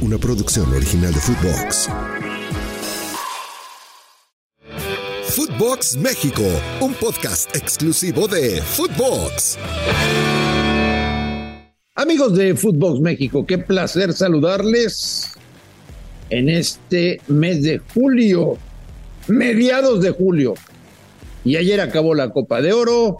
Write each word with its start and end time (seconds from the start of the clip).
una 0.00 0.18
producción 0.18 0.72
original 0.74 1.12
de 1.12 1.20
Footbox. 1.20 1.88
Footbox 5.24 5.96
México, 5.96 6.42
un 6.80 6.94
podcast 6.94 7.54
exclusivo 7.56 8.28
de 8.28 8.60
Footbox. 8.60 9.58
Amigos 11.94 12.36
de 12.36 12.54
Footbox 12.54 13.00
México, 13.00 13.46
qué 13.46 13.58
placer 13.58 14.12
saludarles 14.12 15.32
en 16.30 16.48
este 16.48 17.20
mes 17.28 17.62
de 17.62 17.80
julio, 17.94 18.58
mediados 19.28 20.02
de 20.02 20.10
julio. 20.10 20.54
Y 21.44 21.56
ayer 21.56 21.80
acabó 21.80 22.14
la 22.14 22.30
Copa 22.30 22.60
de 22.60 22.72
Oro. 22.72 23.18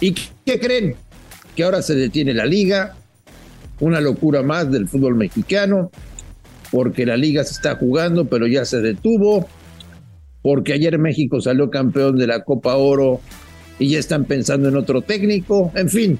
¿Y 0.00 0.12
qué 0.12 0.58
creen? 0.58 0.96
Que 1.54 1.64
ahora 1.64 1.82
se 1.82 1.94
detiene 1.94 2.34
la 2.34 2.46
liga, 2.46 2.96
una 3.80 4.00
locura 4.00 4.42
más 4.42 4.70
del 4.70 4.88
fútbol 4.88 5.14
mexicano, 5.14 5.90
porque 6.70 7.06
la 7.06 7.16
liga 7.16 7.44
se 7.44 7.54
está 7.54 7.76
jugando, 7.76 8.26
pero 8.26 8.46
ya 8.46 8.64
se 8.64 8.80
detuvo, 8.80 9.48
porque 10.42 10.72
ayer 10.72 10.98
México 10.98 11.40
salió 11.40 11.70
campeón 11.70 12.16
de 12.16 12.26
la 12.26 12.44
Copa 12.44 12.76
Oro 12.76 13.20
y 13.78 13.90
ya 13.90 13.98
están 13.98 14.24
pensando 14.24 14.68
en 14.68 14.76
otro 14.76 15.02
técnico, 15.02 15.72
en 15.74 15.88
fin, 15.88 16.18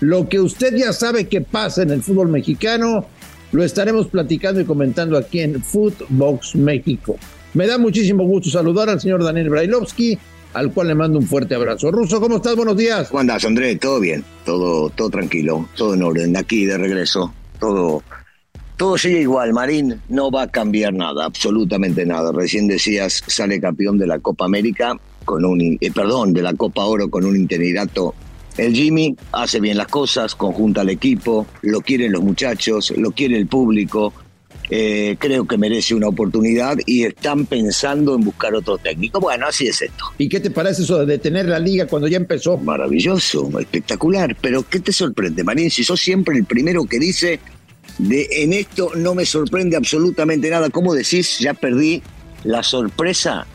lo 0.00 0.28
que 0.28 0.40
usted 0.40 0.74
ya 0.76 0.92
sabe 0.92 1.28
que 1.28 1.40
pasa 1.40 1.82
en 1.82 1.90
el 1.90 2.02
fútbol 2.02 2.28
mexicano, 2.28 3.06
lo 3.52 3.62
estaremos 3.62 4.08
platicando 4.08 4.60
y 4.60 4.64
comentando 4.64 5.16
aquí 5.16 5.40
en 5.40 5.62
Footbox 5.62 6.56
México. 6.56 7.16
Me 7.54 7.66
da 7.66 7.76
muchísimo 7.76 8.24
gusto 8.24 8.50
saludar 8.50 8.88
al 8.88 9.00
señor 9.00 9.22
Daniel 9.22 9.50
Brailovsky, 9.50 10.18
al 10.54 10.72
cual 10.72 10.88
le 10.88 10.94
mando 10.94 11.18
un 11.18 11.26
fuerte 11.26 11.54
abrazo. 11.54 11.90
Ruso, 11.90 12.20
¿cómo 12.20 12.36
estás? 12.36 12.56
Buenos 12.56 12.76
días. 12.76 13.08
¿Cómo 13.08 13.20
andás, 13.20 13.44
André? 13.44 13.76
Todo 13.76 14.00
bien, 14.00 14.24
todo, 14.44 14.90
todo 14.90 15.10
tranquilo, 15.10 15.68
todo 15.76 15.94
en 15.94 16.02
orden. 16.02 16.32
De 16.32 16.38
aquí, 16.38 16.64
de 16.64 16.78
regreso, 16.78 17.32
todo, 17.58 18.02
todo 18.76 18.98
sigue 18.98 19.20
igual. 19.20 19.52
Marín 19.52 20.00
no 20.08 20.30
va 20.30 20.42
a 20.42 20.50
cambiar 20.50 20.92
nada, 20.92 21.24
absolutamente 21.24 22.04
nada. 22.04 22.32
Recién 22.32 22.68
decías, 22.68 23.22
sale 23.26 23.60
campeón 23.60 23.98
de 23.98 24.06
la 24.06 24.18
Copa 24.18 24.44
América 24.44 24.96
con 25.24 25.44
un, 25.44 25.78
eh, 25.80 25.90
perdón, 25.92 26.32
de 26.32 26.42
la 26.42 26.54
Copa 26.54 26.84
Oro 26.84 27.08
con 27.08 27.24
un 27.24 27.36
interinato. 27.36 28.14
El 28.56 28.74
Jimmy 28.74 29.16
hace 29.32 29.60
bien 29.60 29.78
las 29.78 29.86
cosas, 29.86 30.34
conjunta 30.34 30.82
al 30.82 30.90
equipo, 30.90 31.46
lo 31.62 31.80
quieren 31.80 32.12
los 32.12 32.22
muchachos, 32.22 32.92
lo 32.96 33.12
quiere 33.12 33.38
el 33.38 33.46
público, 33.46 34.12
eh, 34.70 35.16
creo 35.18 35.46
que 35.46 35.58
merece 35.58 35.94
una 35.94 36.08
oportunidad 36.08 36.78
y 36.86 37.04
están 37.04 37.46
pensando 37.46 38.14
en 38.14 38.24
buscar 38.24 38.54
otro 38.54 38.78
técnico. 38.78 39.20
Bueno, 39.20 39.46
así 39.46 39.66
es 39.66 39.82
esto. 39.82 40.04
¿Y 40.18 40.28
qué 40.28 40.40
te 40.40 40.50
parece 40.50 40.82
eso 40.82 40.98
de 40.98 41.06
detener 41.06 41.46
la 41.46 41.58
liga 41.58 41.86
cuando 41.86 42.08
ya 42.08 42.16
empezó? 42.16 42.56
Maravilloso, 42.56 43.50
espectacular. 43.58 44.36
Pero 44.40 44.66
¿qué 44.68 44.80
te 44.80 44.92
sorprende, 44.92 45.44
Marín? 45.44 45.70
Si 45.70 45.84
sos 45.84 46.00
siempre 46.00 46.36
el 46.36 46.44
primero 46.44 46.84
que 46.84 46.98
dice 46.98 47.40
de 47.98 48.26
en 48.30 48.52
esto 48.52 48.92
no 48.96 49.14
me 49.14 49.26
sorprende 49.26 49.76
absolutamente 49.76 50.48
nada. 50.50 50.70
¿Cómo 50.70 50.94
decís? 50.94 51.38
Ya 51.38 51.54
perdí 51.54 52.02
la 52.44 52.62
sorpresa. 52.62 53.46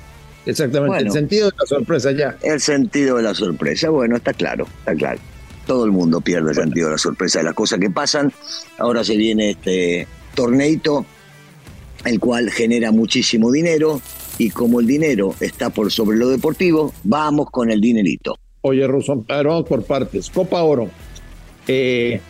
Exactamente, 0.45 0.99
el 0.99 1.11
sentido 1.11 1.49
de 1.49 1.57
la 1.59 1.65
sorpresa 1.65 2.11
ya. 2.11 2.37
El 2.41 2.61
sentido 2.61 3.17
de 3.17 3.23
la 3.23 3.33
sorpresa, 3.33 3.89
bueno, 3.89 4.15
está 4.15 4.33
claro, 4.33 4.65
está 4.79 4.95
claro. 4.95 5.19
Todo 5.65 5.83
el 5.83 5.91
mundo 5.91 6.21
pierde 6.21 6.51
el 6.51 6.55
sentido 6.55 6.87
de 6.87 6.93
la 6.93 6.97
sorpresa 6.97 7.39
de 7.39 7.45
las 7.45 7.53
cosas 7.53 7.79
que 7.79 7.89
pasan. 7.89 8.31
Ahora 8.77 9.03
se 9.03 9.17
viene 9.17 9.51
este 9.51 10.07
torneito, 10.37 11.03
el 12.05 12.19
cual 12.19 12.51
genera 12.51 12.91
muchísimo 12.91 13.51
dinero 13.51 13.99
y 14.37 14.51
como 14.51 14.79
el 14.79 14.85
dinero 14.85 15.33
está 15.39 15.71
por 15.71 15.91
sobre 15.91 16.15
lo 16.15 16.29
deportivo, 16.29 16.93
vamos 17.03 17.47
con 17.49 17.71
el 17.71 17.81
dinerito. 17.81 18.37
Oye, 18.61 18.85
Russo, 18.85 19.25
vamos 19.27 19.65
por 19.67 19.83
partes. 19.83 20.29
Copa 20.29 20.61
Oro. 20.61 20.89
Eh, 21.67 22.21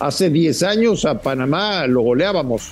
hace 0.00 0.30
10 0.30 0.62
años 0.62 1.04
a 1.04 1.20
Panamá 1.20 1.86
lo 1.86 2.00
goleábamos 2.00 2.70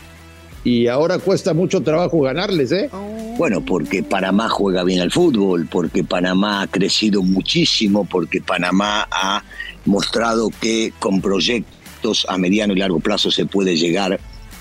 y 0.64 0.86
ahora 0.86 1.18
cuesta 1.18 1.52
mucho 1.52 1.82
trabajo 1.82 2.22
ganarles, 2.22 2.72
¿eh? 2.72 2.88
Bueno, 3.36 3.60
porque 3.60 4.02
Panamá 4.02 4.48
juega 4.48 4.82
bien 4.84 5.00
al 5.00 5.12
fútbol, 5.12 5.68
porque 5.70 6.02
Panamá 6.02 6.62
ha 6.62 6.66
crecido 6.66 7.22
muchísimo, 7.22 8.06
porque 8.06 8.40
Panamá 8.40 9.06
ha 9.10 9.44
mostrado 9.84 10.48
que 10.60 10.94
con 10.98 11.20
proyectos 11.20 12.26
a 12.28 12.38
mediano 12.38 12.72
y 12.72 12.78
largo 12.78 13.00
plazo 13.00 13.30
se 13.30 13.44
puede 13.44 13.76
llegar 13.76 14.18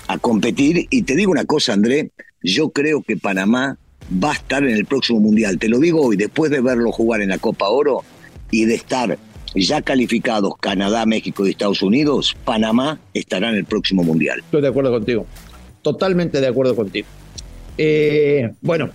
a 0.08 0.18
competir. 0.18 0.86
Y 0.90 1.02
te 1.02 1.14
digo 1.16 1.30
una 1.30 1.44
cosa, 1.44 1.72
André, 1.72 2.10
yo 2.42 2.70
creo 2.70 3.02
que 3.02 3.16
Panamá 3.16 3.78
va 4.22 4.30
a 4.30 4.34
estar 4.34 4.62
en 4.64 4.76
el 4.76 4.84
próximo 4.86 5.20
Mundial. 5.20 5.58
Te 5.58 5.68
lo 5.68 5.78
digo 5.78 6.02
hoy, 6.02 6.16
después 6.16 6.50
de 6.50 6.60
verlo 6.60 6.92
jugar 6.92 7.20
en 7.22 7.30
la 7.30 7.38
Copa 7.38 7.68
Oro 7.68 8.02
y 8.50 8.64
de 8.64 8.74
estar 8.74 9.18
ya 9.54 9.82
calificados 9.82 10.54
Canadá, 10.60 11.06
México 11.06 11.46
y 11.46 11.50
Estados 11.50 11.82
Unidos, 11.82 12.36
Panamá 12.44 13.00
estará 13.14 13.50
en 13.50 13.56
el 13.56 13.64
próximo 13.64 14.02
Mundial. 14.02 14.40
Estoy 14.40 14.62
de 14.62 14.68
acuerdo 14.68 14.90
contigo, 14.92 15.26
totalmente 15.82 16.40
de 16.40 16.46
acuerdo 16.46 16.76
contigo. 16.76 17.06
Eh, 17.78 18.50
bueno, 18.60 18.90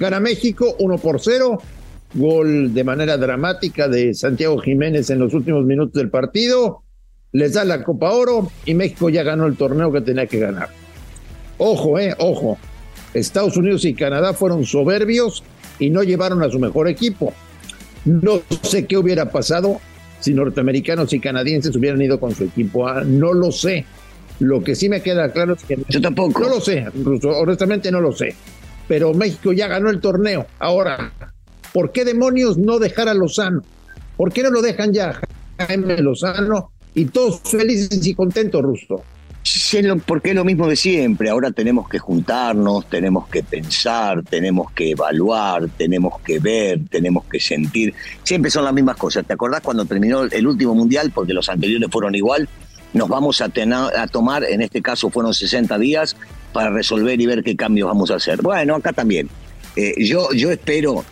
gana 0.00 0.20
México 0.20 0.74
1 0.78 0.98
por 0.98 1.20
0, 1.20 1.58
gol 2.14 2.72
de 2.72 2.84
manera 2.84 3.16
dramática 3.16 3.88
de 3.88 4.14
Santiago 4.14 4.58
Jiménez 4.58 5.10
en 5.10 5.18
los 5.18 5.34
últimos 5.34 5.64
minutos 5.64 5.94
del 5.94 6.10
partido 6.10 6.83
les 7.34 7.52
da 7.52 7.64
la 7.64 7.82
Copa 7.82 8.12
Oro 8.12 8.50
y 8.64 8.74
México 8.74 9.10
ya 9.10 9.24
ganó 9.24 9.46
el 9.46 9.56
torneo 9.56 9.92
que 9.92 10.00
tenía 10.00 10.26
que 10.26 10.38
ganar. 10.38 10.68
Ojo, 11.58 11.98
eh, 11.98 12.14
ojo. 12.18 12.56
Estados 13.12 13.56
Unidos 13.56 13.84
y 13.84 13.92
Canadá 13.94 14.34
fueron 14.34 14.64
soberbios 14.64 15.42
y 15.80 15.90
no 15.90 16.04
llevaron 16.04 16.42
a 16.44 16.48
su 16.48 16.60
mejor 16.60 16.88
equipo. 16.88 17.34
No 18.04 18.40
sé 18.62 18.86
qué 18.86 18.96
hubiera 18.96 19.30
pasado 19.30 19.80
si 20.20 20.32
norteamericanos 20.32 21.12
y 21.12 21.18
canadienses 21.18 21.74
hubieran 21.74 22.00
ido 22.00 22.20
con 22.20 22.34
su 22.34 22.44
equipo 22.44 22.86
A. 22.86 23.02
No 23.02 23.32
lo 23.32 23.50
sé. 23.50 23.84
Lo 24.38 24.62
que 24.62 24.76
sí 24.76 24.88
me 24.88 25.02
queda 25.02 25.32
claro 25.32 25.54
es 25.54 25.64
que... 25.64 25.76
Yo 25.88 26.00
tampoco. 26.00 26.38
No 26.38 26.48
lo 26.48 26.60
sé, 26.60 26.86
honestamente 27.24 27.90
no 27.90 28.00
lo 28.00 28.12
sé. 28.12 28.36
Pero 28.86 29.12
México 29.12 29.52
ya 29.52 29.66
ganó 29.66 29.90
el 29.90 30.00
torneo. 30.00 30.46
Ahora, 30.60 31.12
¿por 31.72 31.90
qué 31.90 32.04
demonios 32.04 32.58
no 32.58 32.78
dejar 32.78 33.08
a 33.08 33.14
Lozano? 33.14 33.62
¿Por 34.16 34.32
qué 34.32 34.44
no 34.44 34.50
lo 34.50 34.62
dejan 34.62 34.92
ya 34.92 35.20
Jaime 35.58 35.98
Lozano 35.98 36.70
y 36.94 37.06
todos 37.06 37.40
felices 37.40 38.06
y 38.06 38.14
contentos, 38.14 38.62
Rusto. 38.62 39.02
Porque 40.06 40.30
es 40.30 40.34
lo 40.34 40.44
mismo 40.44 40.66
de 40.68 40.76
siempre. 40.76 41.28
Ahora 41.28 41.50
tenemos 41.50 41.88
que 41.88 41.98
juntarnos, 41.98 42.88
tenemos 42.88 43.28
que 43.28 43.42
pensar, 43.42 44.22
tenemos 44.22 44.72
que 44.72 44.90
evaluar, 44.90 45.68
tenemos 45.76 46.20
que 46.22 46.38
ver, 46.38 46.80
tenemos 46.88 47.24
que 47.26 47.38
sentir. 47.38 47.92
Siempre 48.22 48.50
son 48.50 48.64
las 48.64 48.72
mismas 48.72 48.96
cosas. 48.96 49.26
¿Te 49.26 49.34
acordás 49.34 49.60
cuando 49.60 49.84
terminó 49.84 50.22
el 50.22 50.46
último 50.46 50.74
mundial? 50.74 51.12
Porque 51.14 51.34
los 51.34 51.48
anteriores 51.50 51.90
fueron 51.92 52.14
igual. 52.14 52.48
Nos 52.94 53.08
vamos 53.08 53.42
a, 53.42 53.50
a 53.96 54.06
tomar, 54.06 54.44
en 54.44 54.62
este 54.62 54.80
caso 54.80 55.10
fueron 55.10 55.34
60 55.34 55.78
días, 55.78 56.16
para 56.52 56.70
resolver 56.70 57.20
y 57.20 57.26
ver 57.26 57.42
qué 57.42 57.54
cambios 57.54 57.88
vamos 57.88 58.10
a 58.10 58.14
hacer. 58.14 58.40
Bueno, 58.40 58.76
acá 58.76 58.92
también. 58.92 59.28
Eh, 59.76 59.94
yo, 59.98 60.32
yo 60.32 60.52
espero 60.52 61.04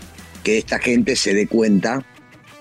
que 0.42 0.58
esta 0.58 0.78
gente 0.78 1.16
se 1.16 1.34
dé 1.34 1.46
cuenta 1.48 2.04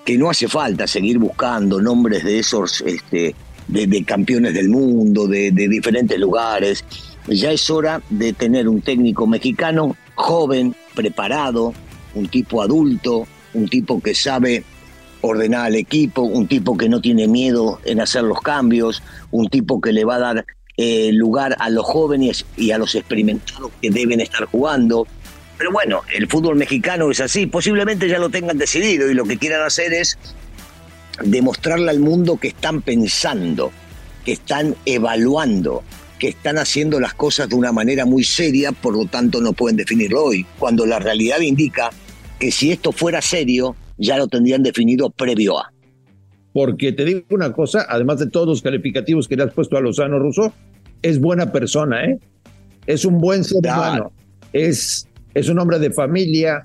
que 0.04 0.18
no 0.18 0.30
hace 0.30 0.48
falta 0.48 0.86
seguir 0.86 1.18
buscando 1.18 1.80
nombres 1.80 2.24
de 2.24 2.38
esos, 2.38 2.80
este, 2.82 3.34
de, 3.68 4.04
campeones 4.04 4.54
del 4.54 4.68
mundo, 4.68 5.26
de, 5.26 5.50
diferentes 5.52 6.18
lugares. 6.18 6.84
Ya 7.28 7.52
es 7.52 7.70
hora 7.70 8.02
de 8.10 8.32
tener 8.32 8.68
un 8.68 8.82
técnico 8.82 9.26
mexicano 9.26 9.96
joven, 10.14 10.74
preparado, 10.94 11.72
un 12.14 12.28
tipo 12.28 12.62
adulto, 12.62 13.26
un 13.54 13.68
tipo 13.68 14.00
que 14.00 14.14
sabe 14.14 14.64
ordenar 15.20 15.66
al 15.66 15.76
equipo, 15.76 16.22
un 16.22 16.48
tipo 16.48 16.76
que 16.76 16.88
no 16.88 17.00
tiene 17.00 17.28
miedo 17.28 17.78
en 17.84 18.00
hacer 18.00 18.24
los 18.24 18.40
cambios, 18.40 19.02
un 19.30 19.48
tipo 19.48 19.80
que 19.80 19.92
le 19.92 20.04
va 20.04 20.16
a 20.16 20.18
dar 20.18 20.46
eh, 20.76 21.12
lugar 21.12 21.56
a 21.60 21.70
los 21.70 21.84
jóvenes 21.84 22.44
y 22.56 22.72
a 22.72 22.78
los 22.78 22.94
experimentados 22.96 23.70
que 23.80 23.90
deben 23.90 24.20
estar 24.20 24.46
jugando, 24.46 25.06
pero 25.62 25.70
bueno, 25.70 26.00
el 26.12 26.26
fútbol 26.26 26.56
mexicano 26.56 27.08
es 27.12 27.20
así, 27.20 27.46
posiblemente 27.46 28.08
ya 28.08 28.18
lo 28.18 28.30
tengan 28.30 28.58
decidido 28.58 29.08
y 29.08 29.14
lo 29.14 29.24
que 29.24 29.38
quieran 29.38 29.62
hacer 29.62 29.92
es 29.92 30.18
demostrarle 31.22 31.88
al 31.88 32.00
mundo 32.00 32.36
que 32.36 32.48
están 32.48 32.82
pensando, 32.82 33.70
que 34.24 34.32
están 34.32 34.74
evaluando, 34.86 35.84
que 36.18 36.30
están 36.30 36.58
haciendo 36.58 36.98
las 36.98 37.14
cosas 37.14 37.48
de 37.48 37.54
una 37.54 37.70
manera 37.70 38.06
muy 38.06 38.24
seria, 38.24 38.72
por 38.72 38.96
lo 38.96 39.06
tanto 39.06 39.40
no 39.40 39.52
pueden 39.52 39.76
definirlo 39.76 40.24
hoy, 40.24 40.44
cuando 40.58 40.84
la 40.84 40.98
realidad 40.98 41.38
indica 41.38 41.90
que 42.40 42.50
si 42.50 42.72
esto 42.72 42.90
fuera 42.90 43.22
serio, 43.22 43.76
ya 43.96 44.18
lo 44.18 44.26
tendrían 44.26 44.64
definido 44.64 45.10
previo 45.10 45.60
a. 45.60 45.72
Porque 46.52 46.90
te 46.90 47.04
digo 47.04 47.20
una 47.30 47.52
cosa, 47.52 47.86
además 47.88 48.18
de 48.18 48.26
todos 48.26 48.48
los 48.48 48.62
calificativos 48.62 49.28
que 49.28 49.36
le 49.36 49.44
has 49.44 49.54
puesto 49.54 49.76
a 49.76 49.80
Lozano 49.80 50.18
Russo, 50.18 50.52
es 51.02 51.20
buena 51.20 51.52
persona, 51.52 52.04
¿eh? 52.04 52.18
Es 52.84 53.04
un 53.04 53.20
buen 53.20 53.44
ser 53.44 53.60
humano. 53.60 54.10
Es 54.52 55.06
es 55.34 55.48
un 55.48 55.58
hombre 55.58 55.78
de 55.78 55.90
familia, 55.90 56.62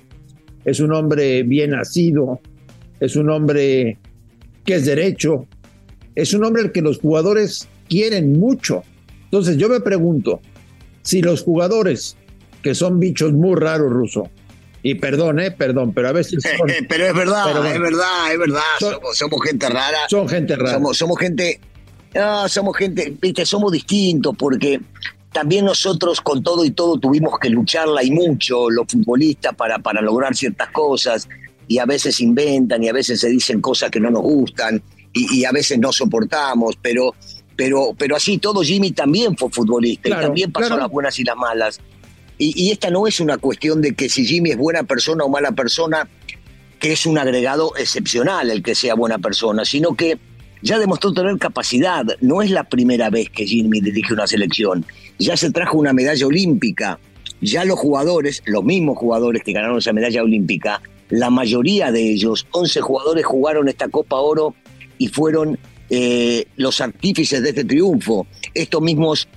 es 0.65 0.79
un 0.79 0.93
hombre 0.93 1.43
bien 1.43 1.71
nacido, 1.71 2.39
es 2.99 3.15
un 3.15 3.29
hombre 3.29 3.97
que 4.65 4.75
es 4.75 4.85
derecho, 4.85 5.47
es 6.15 6.33
un 6.33 6.43
hombre 6.43 6.63
al 6.63 6.71
que 6.71 6.81
los 6.81 6.99
jugadores 6.99 7.67
quieren 7.87 8.39
mucho. 8.39 8.83
Entonces 9.25 9.57
yo 9.57 9.69
me 9.69 9.79
pregunto, 9.79 10.41
si 11.03 11.21
los 11.21 11.43
jugadores, 11.43 12.17
que 12.61 12.75
son 12.75 12.99
bichos 12.99 13.33
muy 13.33 13.55
raros, 13.55 13.91
Ruso, 13.91 14.29
y 14.83 14.95
perdón, 14.95 15.39
eh, 15.39 15.51
perdón, 15.51 15.93
pero 15.93 16.09
a 16.09 16.11
veces... 16.11 16.43
pero 16.89 17.05
es 17.05 17.13
verdad, 17.13 17.73
es 17.73 17.79
verdad, 17.79 18.31
es 18.31 18.39
verdad, 18.39 18.61
somos, 19.13 19.43
gente 19.43 19.69
rara. 19.69 19.97
Son 20.09 20.27
gente 20.27 20.55
rara. 20.55 20.73
Somos, 20.73 20.97
somos 20.97 21.17
gente 21.17 21.59
No, 22.13 22.47
somos 22.47 22.77
gente, 22.77 23.13
viste, 23.21 23.45
somos 23.45 23.71
distintos 23.71 24.35
porque 24.37 24.79
también 25.37 25.65
nosotros 25.65 26.19
con 26.19 26.41
todo 26.41 26.65
y 26.65 26.71
todo 26.71 26.97
tuvimos 26.97 27.37
que 27.37 27.47
lucharla 27.51 28.03
y 28.03 28.09
mucho, 28.09 28.71
los 28.71 28.87
futbolistas, 28.87 29.53
para, 29.53 29.77
para 29.77 30.01
lograr 30.01 30.35
ciertas 30.35 30.71
cosas, 30.71 31.29
y 31.67 31.77
a 31.77 31.85
veces 31.85 32.19
inventan 32.21 32.83
y 32.83 32.89
a 32.89 32.93
veces 32.93 33.19
se 33.19 33.29
dicen 33.29 33.61
cosas 33.61 33.91
que 33.91 33.99
no 33.99 34.09
nos 34.09 34.23
gustan 34.23 34.81
y, 35.13 35.45
a 35.45 35.51
veces 35.51 35.77
no 35.77 35.93
soportamos, 35.93 36.75
pero, 36.81 37.13
pero, 37.55 37.93
pero 37.95 38.15
así 38.15 38.39
todo 38.39 38.63
Jimmy 38.63 38.93
también 38.93 39.37
fue 39.37 39.51
futbolista 39.51 40.09
y 40.09 40.11
también 40.13 40.51
pasó 40.51 40.75
las 40.75 40.89
buenas 40.89 41.19
y 41.19 41.23
las 41.23 41.35
malas. 41.35 41.79
Y, 42.39 42.53
y, 42.59 42.71
esta 42.71 42.89
no 42.89 43.05
es 43.05 43.19
una 43.19 43.37
cuestión 43.37 43.79
de 43.79 43.93
que 43.93 44.09
si 44.09 44.25
Jimmy 44.25 44.49
es 44.49 44.57
buena 44.57 44.85
persona 44.85 45.23
o 45.23 45.29
mala 45.29 45.51
persona, 45.51 46.09
que 46.79 46.93
es 46.93 47.05
un 47.05 47.19
agregado 47.19 47.73
excepcional 47.77 48.49
el 48.49 48.63
que 48.63 48.73
sea 48.73 48.95
buena 48.95 49.19
persona, 49.19 49.65
sino 49.65 49.95
que 49.95 50.17
ya 50.63 50.79
demostró 50.79 51.13
tener 51.13 51.37
capacidad. 51.37 52.03
No 52.21 52.41
es 52.41 52.49
la 52.49 52.63
primera 52.63 53.11
vez 53.11 53.29
que 53.29 53.45
Jimmy 53.45 53.81
dirige 53.81 54.13
una 54.13 54.25
selección. 54.25 54.83
Ya 55.19 55.37
se 55.37 55.51
trajo 55.51 55.77
una 55.77 55.93
medalla 55.93 56.25
olímpica. 56.25 56.99
Ya 57.41 57.65
los 57.65 57.77
jugadores, 57.79 58.41
los 58.45 58.63
mismos 58.63 58.97
jugadores 58.97 59.43
que 59.43 59.53
ganaron 59.53 59.77
esa 59.77 59.93
medalla 59.93 60.23
olímpica, 60.23 60.81
la 61.09 61.29
mayoría 61.29 61.91
de 61.91 62.11
ellos, 62.11 62.47
11 62.51 62.81
jugadores 62.81 63.25
jugaron 63.25 63.69
esta 63.69 63.87
Copa 63.87 64.17
Oro 64.17 64.55
y 64.97 65.07
fueron 65.07 65.57
eh, 65.89 66.45
los 66.57 66.81
artífices 66.81 67.41
de 67.41 67.49
este 67.49 67.63
triunfo. 67.63 68.27
Estos 68.53 68.81
mismos 68.81 69.27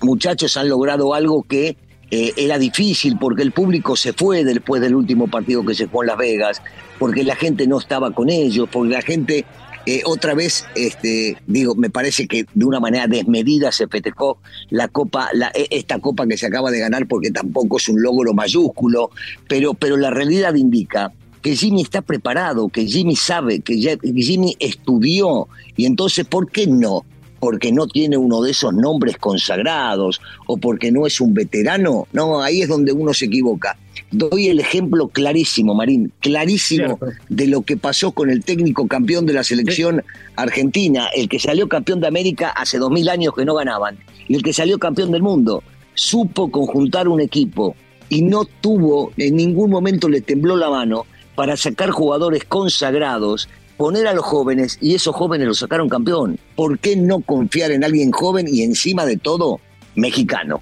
muchachos 0.00 0.56
han 0.56 0.68
logrado 0.68 1.14
algo 1.14 1.42
que 1.42 1.76
eh, 2.10 2.32
era 2.36 2.58
difícil 2.58 3.18
porque 3.18 3.42
el 3.42 3.52
público 3.52 3.96
se 3.96 4.12
fue 4.12 4.44
después 4.44 4.80
del 4.80 4.94
último 4.94 5.28
partido 5.28 5.64
que 5.64 5.74
se 5.74 5.88
fue 5.88 6.04
en 6.04 6.08
Las 6.08 6.18
Vegas, 6.18 6.62
porque 6.98 7.24
la 7.24 7.36
gente 7.36 7.66
no 7.66 7.78
estaba 7.78 8.12
con 8.12 8.30
ellos, 8.30 8.68
porque 8.70 8.92
la 8.92 9.02
gente 9.02 9.44
eh, 9.86 10.02
otra 10.04 10.34
vez, 10.34 10.66
este, 10.74 11.36
digo, 11.46 11.74
me 11.74 11.90
parece 11.90 12.26
que 12.26 12.44
de 12.52 12.64
una 12.64 12.80
manera 12.80 13.06
desmedida 13.06 13.72
se 13.72 13.86
festejó 13.88 14.38
la 14.70 14.88
copa, 14.88 15.30
la, 15.32 15.50
e, 15.54 15.68
esta 15.70 15.98
copa 15.98 16.26
que 16.26 16.36
se 16.36 16.46
acaba 16.46 16.70
de 16.70 16.80
ganar, 16.80 17.06
porque 17.06 17.30
tampoco 17.30 17.78
es 17.78 17.88
un 17.88 18.02
logro 18.02 18.34
mayúsculo, 18.34 19.10
pero, 19.48 19.74
pero 19.74 19.96
la 19.96 20.10
realidad 20.10 20.54
indica 20.54 21.12
que 21.42 21.56
Jimmy 21.56 21.82
está 21.82 22.02
preparado, 22.02 22.68
que 22.68 22.86
Jimmy 22.86 23.16
sabe, 23.16 23.60
que 23.60 23.76
Jimmy 23.76 24.56
estudió, 24.58 25.48
y 25.76 25.86
entonces, 25.86 26.26
¿por 26.26 26.50
qué 26.50 26.66
no? 26.66 27.04
porque 27.40 27.72
no 27.72 27.86
tiene 27.86 28.16
uno 28.16 28.42
de 28.42 28.50
esos 28.50 28.74
nombres 28.74 29.16
consagrados 29.16 30.20
o 30.46 30.56
porque 30.56 30.90
no 30.90 31.06
es 31.06 31.20
un 31.20 31.34
veterano. 31.34 32.06
No, 32.12 32.42
ahí 32.42 32.62
es 32.62 32.68
donde 32.68 32.92
uno 32.92 33.14
se 33.14 33.26
equivoca. 33.26 33.76
Doy 34.10 34.48
el 34.48 34.60
ejemplo 34.60 35.08
clarísimo, 35.08 35.74
Marín, 35.74 36.12
clarísimo 36.20 36.98
de 37.28 37.46
lo 37.46 37.62
que 37.62 37.76
pasó 37.76 38.12
con 38.12 38.30
el 38.30 38.42
técnico 38.42 38.88
campeón 38.88 39.26
de 39.26 39.34
la 39.34 39.44
selección 39.44 40.02
argentina, 40.36 41.08
el 41.14 41.28
que 41.28 41.38
salió 41.38 41.68
campeón 41.68 42.00
de 42.00 42.06
América 42.06 42.48
hace 42.50 42.78
dos 42.78 42.90
mil 42.90 43.08
años 43.08 43.34
que 43.34 43.44
no 43.44 43.54
ganaban, 43.54 43.98
y 44.26 44.34
el 44.34 44.42
que 44.42 44.52
salió 44.52 44.78
campeón 44.78 45.12
del 45.12 45.22
mundo. 45.22 45.62
Supo 45.94 46.50
conjuntar 46.50 47.08
un 47.08 47.20
equipo 47.20 47.74
y 48.08 48.22
no 48.22 48.44
tuvo, 48.44 49.12
en 49.16 49.36
ningún 49.36 49.70
momento 49.70 50.08
le 50.08 50.20
tembló 50.20 50.56
la 50.56 50.70
mano 50.70 51.04
para 51.34 51.56
sacar 51.56 51.90
jugadores 51.90 52.44
consagrados 52.44 53.48
poner 53.78 54.08
a 54.08 54.12
los 54.12 54.24
jóvenes 54.24 54.76
y 54.80 54.94
esos 54.94 55.14
jóvenes 55.14 55.46
los 55.46 55.58
sacaron 55.60 55.88
campeón. 55.88 56.38
¿Por 56.56 56.78
qué 56.78 56.96
no 56.96 57.20
confiar 57.20 57.70
en 57.70 57.84
alguien 57.84 58.10
joven 58.10 58.46
y 58.48 58.62
encima 58.62 59.06
de 59.06 59.16
todo 59.16 59.60
mexicano? 59.94 60.60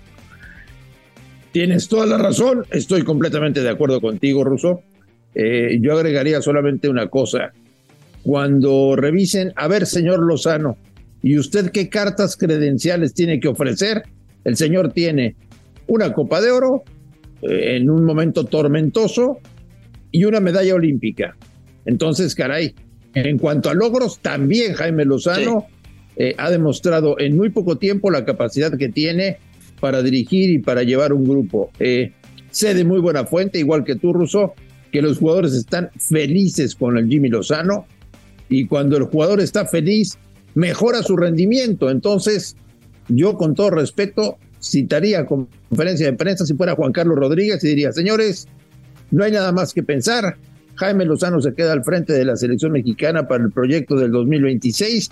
Tienes 1.57 1.89
toda 1.89 2.05
la 2.05 2.19
razón, 2.19 2.67
estoy 2.71 3.03
completamente 3.03 3.63
de 3.63 3.71
acuerdo 3.71 4.03
contigo, 4.03 4.45
Russo. 4.45 4.83
Eh, 5.35 5.79
yo 5.81 5.95
agregaría 5.95 6.43
solamente 6.43 6.87
una 6.87 7.09
cosa. 7.09 7.51
Cuando 8.23 8.95
revisen, 8.95 9.55
a 9.57 9.67
ver, 9.67 9.87
señor 9.87 10.19
Lozano, 10.19 10.77
¿y 11.23 11.39
usted 11.39 11.71
qué 11.71 11.89
cartas 11.89 12.37
credenciales 12.37 13.15
tiene 13.15 13.41
que 13.41 13.49
ofrecer? 13.49 14.03
El 14.45 14.59
señor 14.59 14.93
tiene 14.93 15.35
una 15.87 16.13
Copa 16.13 16.43
de 16.43 16.51
Oro 16.51 16.85
eh, 17.41 17.77
en 17.77 17.89
un 17.89 18.05
momento 18.05 18.45
tormentoso 18.45 19.39
y 20.11 20.27
una 20.27 20.41
medalla 20.41 20.75
olímpica. 20.75 21.39
Entonces, 21.87 22.35
caray, 22.35 22.75
en 23.15 23.39
cuanto 23.39 23.71
a 23.71 23.75
logros, 23.75 24.19
también 24.19 24.75
Jaime 24.75 25.07
Lozano 25.07 25.69
eh, 26.17 26.35
ha 26.37 26.51
demostrado 26.51 27.19
en 27.19 27.35
muy 27.35 27.49
poco 27.49 27.79
tiempo 27.79 28.11
la 28.11 28.27
capacidad 28.27 28.77
que 28.77 28.91
tiene 28.91 29.39
para 29.81 30.03
dirigir 30.03 30.51
y 30.51 30.59
para 30.59 30.83
llevar 30.83 31.13
un 31.13 31.25
grupo. 31.25 31.71
Eh, 31.79 32.13
sé 32.51 32.75
de 32.75 32.85
muy 32.85 33.01
buena 33.01 33.27
fuente, 33.27 33.59
igual 33.59 33.85
que 33.85 33.97
tú, 33.97 34.13
Russo, 34.13 34.55
que 34.93 35.03
los 35.03 35.19
jugadores 35.19 35.53
están 35.53 35.91
felices 35.99 36.75
con 36.75 36.97
el 36.97 37.09
Jimmy 37.09 37.29
Lozano 37.29 37.87
y 38.49 38.67
cuando 38.67 38.97
el 38.97 39.05
jugador 39.05 39.41
está 39.41 39.67
feliz, 39.67 40.19
mejora 40.55 41.03
su 41.03 41.17
rendimiento. 41.17 41.91
Entonces, 41.91 42.57
yo 43.09 43.35
con 43.35 43.55
todo 43.55 43.71
respeto 43.71 44.39
citaría 44.63 45.27
conferencia 45.27 46.07
de 46.07 46.13
prensa 46.15 46.47
si 46.47 46.55
fuera 46.55 46.75
Juan 46.75 46.93
Carlos 46.93 47.19
Rodríguez 47.19 47.63
y 47.65 47.69
diría, 47.69 47.93
señores, 47.93 48.49
no 49.11 49.25
hay 49.25 49.33
nada 49.33 49.53
más 49.53 49.73
que 49.73 49.83
pensar, 49.83 50.37
Jaime 50.77 51.05
Lozano 51.05 51.41
se 51.41 51.55
queda 51.55 51.73
al 51.73 51.85
frente 51.85 52.13
de 52.13 52.25
la 52.25 52.37
selección 52.37 52.73
mexicana 52.73 53.27
para 53.27 53.45
el 53.45 53.51
proyecto 53.51 53.97
del 53.97 54.11
2026. 54.11 55.11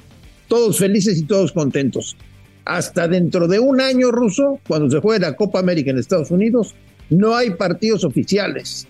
Todos 0.49 0.79
felices 0.79 1.19
y 1.19 1.25
todos 1.25 1.53
contentos. 1.53 2.17
Hasta 2.65 3.09
dentro 3.09 3.47
de 3.47 3.59
un 3.59 3.81
año, 3.81 4.11
Ruso, 4.11 4.59
cuando 4.67 4.91
se 4.91 5.01
juegue 5.01 5.21
la 5.21 5.37
Copa 5.37 5.59
América 5.59 5.91
en 5.91 5.99
Estados 5.99 6.31
Unidos, 6.31 6.75
no 7.11 7.37
hay 7.37 7.51
partidos 7.51 8.05
oficiales. 8.05 8.87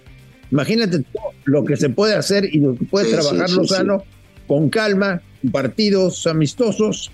Imagínate 0.51 1.05
lo 1.45 1.65
que 1.65 1.77
se 1.77 1.89
puede 1.89 2.15
hacer 2.15 2.45
y 2.45 2.61
lo 2.61 2.77
que 2.77 2.85
puede 2.85 3.11
trabajar 3.11 3.51
Lozano 3.51 4.05
con 4.47 4.69
calma, 4.69 5.23
partidos 5.51 6.27
amistosos, 6.27 7.11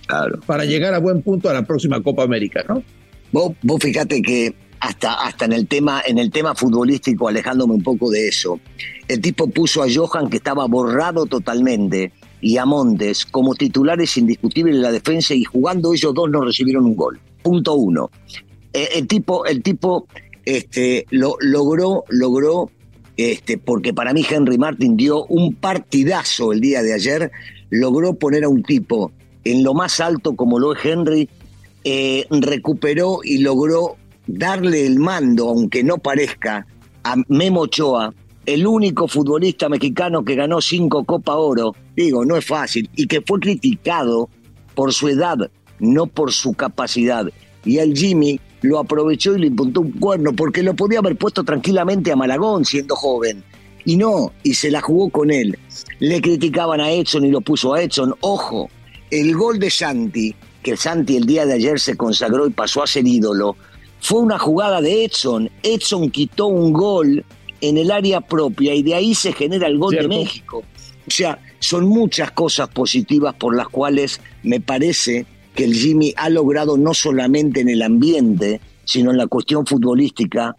para 0.47 0.65
llegar 0.65 0.95
a 0.95 0.99
buen 0.99 1.23
punto 1.23 1.49
a 1.49 1.55
la 1.55 1.63
próxima 1.63 2.03
Copa 2.03 2.25
América, 2.25 2.65
¿no? 2.69 2.83
Vos, 3.33 3.53
vos 3.63 3.79
fíjate 3.81 4.21
que 4.21 4.55
hasta, 4.81 5.15
hasta 5.15 5.45
en, 5.45 5.53
el 5.53 5.69
tema, 5.69 6.03
en 6.07 6.19
el 6.19 6.31
tema 6.31 6.55
futbolístico, 6.55 7.29
alejándome 7.29 7.75
un 7.75 7.83
poco 7.83 8.11
de 8.11 8.29
eso, 8.29 8.59
el 9.09 9.21
tipo 9.21 9.49
puso 9.49 9.83
a 9.83 9.87
Johan, 9.93 10.29
que 10.29 10.39
estaba 10.39 10.67
borrado 10.67 11.27
totalmente, 11.27 12.13
y 12.41 12.57
a 12.57 12.65
Montes 12.65 13.27
como 13.27 13.55
titulares 13.55 14.17
indiscutibles 14.17 14.75
en 14.75 14.83
la 14.83 14.93
defensa 14.93 15.35
y 15.35 15.45
jugando 15.45 15.93
ellos 15.93 16.15
dos 16.15 16.31
no 16.31 16.43
recibieron 16.43 16.85
un 16.85 16.97
gol. 16.97 17.21
Punto 17.43 17.75
uno. 17.75 18.11
Eh, 18.73 18.89
el 18.95 19.07
tipo, 19.07 19.45
el 19.47 19.63
tipo 19.63 20.07
este, 20.45 21.07
lo, 21.11 21.37
logró, 21.41 22.05
logró, 22.09 22.71
este, 23.17 23.59
porque 23.59 23.93
para 23.93 24.13
mí 24.13 24.25
Henry 24.29 24.59
Martin 24.59 24.97
dio 24.97 25.25
un 25.27 25.55
partidazo 25.55 26.53
el 26.53 26.61
día 26.61 26.83
de 26.83 26.95
ayer, 26.95 27.31
logró 27.71 28.15
poner 28.15 28.45
a 28.45 28.49
un 28.49 28.63
tipo 28.63 29.13
en 29.45 29.63
lo 29.63 29.75
más 29.75 30.01
alto 30.01 30.37
como 30.37 30.59
lo 30.59 30.75
es 30.75 30.85
Henry, 30.85 31.29
eh, 31.85 32.27
recuperó 32.31 33.21
y 33.23 33.39
logró 33.39 33.97
darle 34.27 34.87
el 34.87 34.99
mando, 34.99 35.49
aunque 35.49 35.83
no 35.83 35.99
parezca, 35.99 36.67
a 37.03 37.17
Memo 37.29 37.61
Ochoa, 37.63 38.13
el 38.47 38.67
único 38.67 39.09
futbolista 39.09 39.69
mexicano 39.69 40.25
que 40.25 40.35
ganó 40.35 40.61
cinco 40.61 41.05
Copa 41.05 41.37
Oro, 41.37 41.75
digo, 42.03 42.25
no 42.25 42.37
es 42.37 42.45
fácil, 42.45 42.89
y 42.97 43.07
que 43.07 43.21
fue 43.21 43.41
criticado 43.41 44.29
por 44.75 44.93
su 44.93 45.09
edad, 45.09 45.37
no 45.79 46.07
por 46.07 46.33
su 46.33 46.53
capacidad. 46.55 47.27
Y 47.65 47.79
el 47.79 47.97
Jimmy 47.97 48.41
lo 48.63 48.79
aprovechó 48.79 49.37
y 49.37 49.41
le 49.41 49.47
impuntó 49.49 49.81
un 49.81 49.93
cuerno, 49.93 50.33
porque 50.33 50.63
lo 50.63 50.75
podía 50.75 51.01
haber 51.01 51.17
puesto 51.17 51.45
tranquilamente 51.45 52.13
a 52.13 52.17
Malagón 52.17 52.65
siendo 52.65 52.97
joven. 52.97 53.43
Y 53.85 53.97
no, 53.97 54.33
y 54.43 54.55
se 54.55 54.71
la 54.71 54.81
jugó 54.81 55.09
con 55.11 55.31
él. 55.31 55.59
Le 55.99 56.21
criticaban 56.21 56.81
a 56.81 56.93
Edson 56.93 57.25
y 57.25 57.31
lo 57.31 57.41
puso 57.41 57.75
a 57.75 57.83
Edson. 57.83 58.15
Ojo, 58.21 58.69
el 59.11 59.35
gol 59.35 59.59
de 59.59 59.71
Santi, 59.71 60.35
que 60.63 60.77
Santi 60.77 61.17
el 61.17 61.25
día 61.25 61.47
de 61.47 61.55
ayer 61.55 61.81
se 61.81 61.97
consagró 61.97 62.47
y 62.47 62.51
pasó 62.51 62.83
a 62.83 62.87
ser 62.87 63.07
ídolo, 63.07 63.57
fue 64.01 64.21
una 64.21 64.39
jugada 64.39 64.81
de 64.81 65.05
Edson. 65.05 65.51
Edson 65.63 66.11
quitó 66.11 66.47
un 66.47 66.73
gol 66.73 67.25
en 67.61 67.79
el 67.79 67.91
área 67.91 68.21
propia 68.21 68.75
y 68.75 68.83
de 68.83 68.95
ahí 68.95 69.15
se 69.15 69.33
genera 69.33 69.67
el 69.67 69.79
gol 69.79 69.95
de 69.95 70.09
México. 70.09 70.63
O 71.07 71.11
sea, 71.11 71.39
son 71.61 71.87
muchas 71.87 72.33
cosas 72.33 72.69
positivas 72.69 73.35
por 73.35 73.57
las 73.57 73.69
cuales 73.69 74.21
me 74.43 74.61
parece 74.61 75.27
que 75.55 75.65
el 75.65 75.75
Jimmy 75.75 76.13
ha 76.17 76.29
logrado 76.29 76.77
no 76.77 76.95
solamente 76.95 77.61
en 77.61 77.69
el 77.69 77.83
ambiente, 77.83 78.61
sino 78.85 79.11
en 79.11 79.19
la 79.19 79.27
cuestión 79.29 79.67
futbolística, 79.67 80.57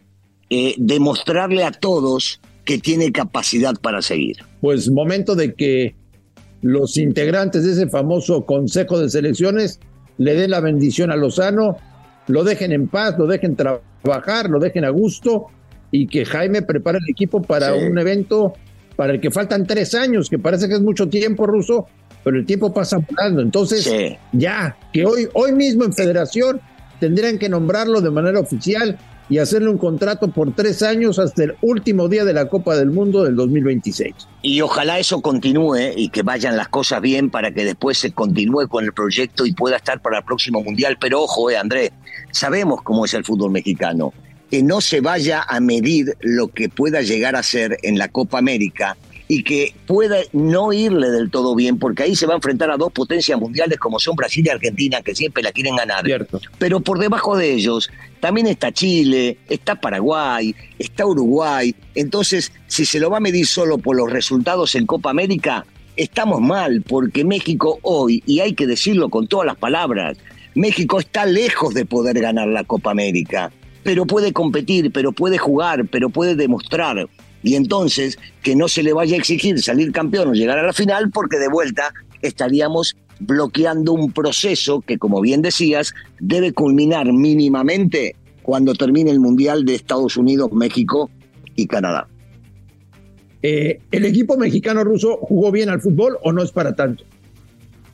eh, 0.50 0.75
demostrarle 0.77 1.63
a 1.63 1.72
todos 1.72 2.39
que 2.63 2.77
tiene 2.77 3.12
capacidad 3.12 3.75
para 3.81 4.01
seguir. 4.01 4.38
Pues 4.62 4.89
momento 4.89 5.36
de 5.36 5.53
que 5.55 5.96
los 6.62 6.98
integrantes 6.98 7.65
de 7.65 7.74
ese 7.74 7.89
famoso 7.89 8.46
Consejo 8.46 9.00
de 9.00 9.10
Selecciones 9.10 9.79
le 10.17 10.36
den 10.36 10.51
la 10.51 10.60
bendición 10.60 11.12
a 11.12 11.15
Lozano 11.15 11.77
lo 12.27 12.43
dejen 12.43 12.72
en 12.72 12.88
paz, 12.88 13.15
lo 13.17 13.27
dejen 13.27 13.55
trabajar, 13.55 14.50
lo 14.50 14.60
dejen 14.60 14.86
a 14.86 14.89
gusto 14.89 15.48
y 15.91 16.08
que 16.08 16.25
Jaime 16.25 16.62
prepare 16.62 17.00
el 17.00 17.10
equipo 17.10 17.41
para 17.41 17.74
un 17.74 17.98
evento 17.98 18.53
para 19.01 19.13
el 19.13 19.20
que 19.20 19.31
faltan 19.31 19.65
tres 19.65 19.96
años, 19.96 20.29
que 20.29 20.38
parece 20.38 20.67
que 20.67 20.75
es 20.75 20.81
mucho 20.81 21.10
tiempo, 21.10 21.48
Ruso, 21.48 21.88
pero 22.24 22.38
el 22.38 22.46
tiempo 22.46 22.72
pasa 22.72 23.00
volando. 23.00 23.41
Entonces, 23.41 23.91
ya, 24.31 24.77
que 24.93 25.08
hoy, 25.08 25.27
hoy 25.34 25.53
mismo 25.53 25.86
en 25.86 25.91
Federación 25.91 26.62
tendrían 27.00 27.39
que 27.39 27.50
nombrarlo 27.50 28.00
de 28.00 28.12
manera 28.12 28.39
oficial 28.39 29.00
y 29.27 29.39
hacerle 29.39 29.70
un 29.70 29.79
contrato 29.79 30.27
por 30.27 30.53
tres 30.53 30.84
años 30.84 31.17
hasta 31.17 31.46
el 31.46 31.55
último 31.63 32.10
día 32.10 32.25
de 32.25 32.34
la 32.34 32.48
Copa 32.48 32.75
del 32.75 32.91
Mundo 32.91 33.24
del 33.24 33.36
2026. 33.36 34.13
Y 34.43 34.62
ojalá 34.62 35.00
eso 35.00 35.20
continúe 35.20 35.93
y 35.96 36.10
que 36.10 36.22
vayan 36.22 36.55
las 36.55 36.67
cosas 36.67 37.01
bien 37.01 37.31
para 37.31 37.51
que 37.51 37.65
después 37.65 37.98
se 37.98 38.12
continúe 38.12 38.67
con 38.67 38.86
el 38.86 38.93
proyecto 38.93 39.48
y 39.48 39.53
pueda 39.53 39.77
estar 39.77 40.00
para 40.00 40.20
el 40.20 40.24
próximo 40.25 40.63
Mundial. 40.63 40.98
Pero 41.01 41.24
ojo, 41.24 41.50
eh, 41.50 41.58
Andrés, 41.58 41.89
sabemos 42.29 42.84
cómo 42.84 43.05
es 43.05 43.15
el 43.15 43.25
fútbol 43.25 43.50
mexicano. 43.50 44.13
Que 44.51 44.62
no 44.62 44.81
se 44.81 45.01
vaya 45.01 45.41
a 45.41 45.60
medir 45.60 46.15
lo 46.20 46.50
que 46.50 46.70
pueda 46.70 47.01
llegar 47.01 47.36
a 47.36 47.41
ser 47.41 47.77
en 47.81 47.98
la 47.98 48.10
Copa 48.10 48.38
América 48.38 48.98
y 49.31 49.43
que 49.43 49.74
pueda 49.88 50.17
no 50.34 50.74
irle 50.74 51.10
del 51.10 51.31
todo 51.31 51.55
bien, 51.55 51.79
porque 51.79 52.03
ahí 52.03 52.17
se 52.17 52.25
va 52.25 52.34
a 52.34 52.36
enfrentar 52.36 52.70
a 52.70 52.75
dos 52.75 52.91
potencias 52.91 53.39
mundiales 53.39 53.79
como 53.79 53.98
son 53.98 54.17
Brasil 54.17 54.46
y 54.46 54.50
Argentina, 54.50 55.01
que 55.01 55.15
siempre 55.15 55.41
la 55.41 55.53
quieren 55.53 55.77
ganar. 55.77 56.03
Pero 56.60 56.81
por 56.81 57.00
debajo 57.00 57.38
de 57.38 57.53
ellos 57.53 57.89
también 58.20 58.46
está 58.48 58.74
Chile, 58.74 59.38
está 59.48 59.79
Paraguay, 59.79 60.53
está 60.77 61.05
Uruguay. 61.05 61.74
Entonces, 61.96 62.51
si 62.67 62.84
se 62.84 63.00
lo 63.00 63.10
va 63.10 63.17
a 63.17 63.22
medir 63.22 63.48
solo 63.48 63.77
por 63.77 63.96
los 63.96 64.12
resultados 64.12 64.75
en 64.75 64.86
Copa 64.86 65.12
América, 65.12 65.65
estamos 65.96 66.41
mal, 66.41 66.84
porque 66.86 67.24
México 67.24 67.79
hoy, 67.84 68.22
y 68.25 68.41
hay 68.41 68.53
que 68.53 68.67
decirlo 68.67 69.08
con 69.08 69.27
todas 69.27 69.46
las 69.46 69.55
palabras, 69.55 70.17
México 70.55 71.00
está 71.00 71.25
lejos 71.25 71.74
de 71.74 71.86
poder 71.86 72.20
ganar 72.20 72.50
la 72.50 72.65
Copa 72.65 72.91
América, 72.91 73.50
pero 73.83 74.05
puede 74.05 74.33
competir, 74.33 74.91
pero 74.91 75.11
puede 75.11 75.38
jugar, 75.38 75.88
pero 75.89 76.09
puede 76.09 76.35
demostrar 76.35 77.07
y 77.43 77.55
entonces 77.55 78.17
que 78.43 78.55
no 78.55 78.67
se 78.67 78.83
le 78.83 78.93
vaya 78.93 79.15
a 79.15 79.19
exigir 79.19 79.61
salir 79.61 79.91
campeón 79.91 80.29
o 80.29 80.33
llegar 80.33 80.59
a 80.59 80.63
la 80.63 80.73
final 80.73 81.09
porque 81.11 81.38
de 81.38 81.50
vuelta 81.50 81.93
estaríamos 82.21 82.95
bloqueando 83.19 83.93
un 83.93 84.11
proceso 84.11 84.81
que, 84.81 84.97
como 84.97 85.21
bien 85.21 85.41
decías, 85.41 85.93
debe 86.19 86.53
culminar 86.53 87.11
mínimamente 87.13 88.15
cuando 88.41 88.73
termine 88.73 89.11
el 89.11 89.19
Mundial 89.19 89.65
de 89.65 89.75
Estados 89.75 90.17
Unidos, 90.17 90.51
México 90.51 91.09
y 91.55 91.67
Canadá. 91.67 92.07
Eh, 93.43 93.79
¿El 93.91 94.05
equipo 94.05 94.38
mexicano 94.38 94.83
ruso 94.83 95.17
jugó 95.21 95.51
bien 95.51 95.69
al 95.69 95.81
fútbol 95.81 96.17
o 96.23 96.31
no 96.31 96.43
es 96.43 96.51
para 96.51 96.75
tanto? 96.75 97.03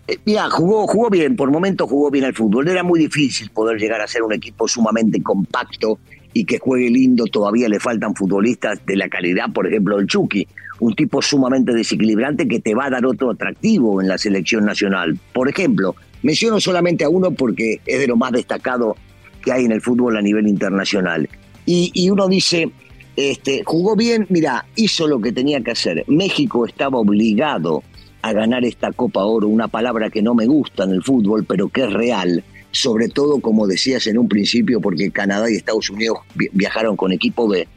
Eh, 0.07 0.17
mira, 0.25 0.49
jugó, 0.49 0.87
jugó 0.87 1.09
bien, 1.09 1.35
por 1.35 1.51
momentos 1.51 1.89
jugó 1.89 2.09
bien 2.09 2.25
al 2.25 2.33
fútbol. 2.33 2.67
Era 2.67 2.83
muy 2.83 2.99
difícil 2.99 3.49
poder 3.49 3.77
llegar 3.77 4.01
a 4.01 4.07
ser 4.07 4.23
un 4.23 4.33
equipo 4.33 4.67
sumamente 4.67 5.21
compacto 5.21 5.99
y 6.33 6.45
que 6.45 6.59
juegue 6.59 6.89
lindo, 6.89 7.25
todavía 7.25 7.67
le 7.67 7.79
faltan 7.79 8.15
futbolistas 8.15 8.85
de 8.85 8.95
la 8.95 9.09
calidad, 9.09 9.51
por 9.51 9.67
ejemplo, 9.67 9.97
el 9.97 10.07
Chucky, 10.07 10.47
un 10.79 10.93
tipo 10.93 11.21
sumamente 11.21 11.73
desequilibrante 11.73 12.47
que 12.47 12.59
te 12.59 12.75
va 12.75 12.85
a 12.85 12.89
dar 12.91 13.05
otro 13.05 13.31
atractivo 13.31 14.01
en 14.01 14.07
la 14.07 14.17
selección 14.17 14.65
nacional. 14.65 15.17
Por 15.33 15.49
ejemplo, 15.49 15.95
menciono 16.21 16.59
solamente 16.59 17.03
a 17.03 17.09
uno 17.09 17.31
porque 17.31 17.81
es 17.85 17.99
de 17.99 18.07
lo 18.07 18.15
más 18.15 18.31
destacado 18.31 18.95
que 19.41 19.51
hay 19.51 19.65
en 19.65 19.71
el 19.71 19.81
fútbol 19.81 20.15
a 20.17 20.21
nivel 20.21 20.47
internacional. 20.47 21.27
Y, 21.65 22.09
uno 22.09 22.29
dice, 22.29 22.71
este, 23.17 23.63
jugó 23.65 23.97
bien, 23.97 24.25
mira, 24.29 24.65
hizo 24.75 25.05
lo 25.05 25.19
que 25.19 25.33
tenía 25.33 25.59
que 25.59 25.71
hacer. 25.71 26.05
México 26.07 26.65
estaba 26.65 26.97
obligado 26.97 27.83
a 28.27 28.33
ganar 28.33 28.65
esta 28.65 28.91
Copa 28.91 29.23
Oro, 29.25 29.47
una 29.47 29.67
palabra 29.67 30.09
que 30.09 30.21
no 30.21 30.35
me 30.35 30.45
gusta 30.45 30.83
en 30.83 30.91
el 30.91 31.03
fútbol, 31.03 31.45
pero 31.45 31.69
que 31.69 31.83
es 31.83 31.93
real 31.93 32.43
sobre 32.71 33.07
todo, 33.07 33.39
como 33.39 33.65
decías 33.65 34.05
en 34.07 34.17
un 34.17 34.27
principio, 34.27 34.79
porque 34.79 35.09
Canadá 35.09 35.49
y 35.49 35.55
Estados 35.55 35.89
Unidos 35.89 36.19
viajaron 36.35 36.95
con 36.95 37.11
equipo 37.11 37.47
B. 37.47 37.67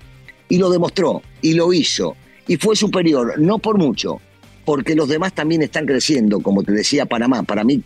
Y 0.49 0.59
lo 0.59 0.69
demostró, 0.69 1.23
y 1.41 1.55
lo 1.55 1.73
hizo, 1.73 2.17
y 2.47 2.57
fue 2.57 2.77
superior, 2.77 3.39
no 3.39 3.59
por 3.59 3.79
mucho, 3.79 4.21
porque 4.65 4.95
los 4.95 5.09
demás 5.09 5.33
también 5.33 5.63
están 5.63 5.87
creciendo, 5.87 6.41
como 6.41 6.63
te 6.63 6.73
decía 6.73 7.07
Panamá. 7.07 7.45
Para 7.45 7.65
mí, 7.65 7.83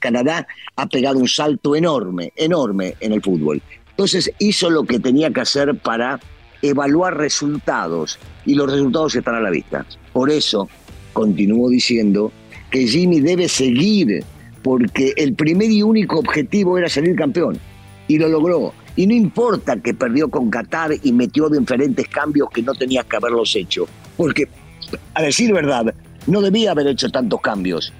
Canadá 0.00 0.46
ha 0.74 0.86
pegado 0.88 1.18
un 1.18 1.28
salto 1.28 1.76
enorme, 1.76 2.32
enorme 2.34 2.94
en 3.00 3.12
el 3.12 3.22
fútbol. 3.22 3.62
Entonces 3.90 4.32
hizo 4.38 4.70
lo 4.70 4.84
que 4.84 4.98
tenía 4.98 5.30
que 5.30 5.42
hacer 5.42 5.76
para 5.76 6.18
evaluar 6.62 7.16
resultados, 7.16 8.18
y 8.44 8.54
los 8.54 8.70
resultados 8.70 9.14
están 9.14 9.36
a 9.36 9.40
la 9.40 9.50
vista. 9.50 9.86
Por 10.12 10.30
eso, 10.30 10.68
continúo 11.18 11.68
diciendo 11.68 12.30
que 12.70 12.86
Jimmy 12.86 13.20
debe 13.20 13.48
seguir 13.48 14.22
porque 14.62 15.14
el 15.16 15.34
primer 15.34 15.68
y 15.68 15.82
único 15.82 16.20
objetivo 16.20 16.78
era 16.78 16.88
salir 16.88 17.16
campeón 17.16 17.58
y 18.06 18.18
lo 18.18 18.28
logró. 18.28 18.72
Y 18.94 19.08
no 19.08 19.14
importa 19.14 19.76
que 19.78 19.94
perdió 19.94 20.28
con 20.28 20.48
Qatar 20.48 20.92
y 21.02 21.10
metió 21.10 21.48
diferentes 21.48 22.06
cambios 22.06 22.48
que 22.50 22.62
no 22.62 22.72
tenía 22.72 23.02
que 23.02 23.16
haberlos 23.16 23.56
hecho, 23.56 23.88
porque 24.16 24.46
a 25.14 25.22
decir 25.22 25.52
verdad, 25.52 25.92
no 26.28 26.40
debía 26.40 26.70
haber 26.70 26.86
hecho 26.86 27.10
tantos 27.10 27.40
cambios. 27.40 27.92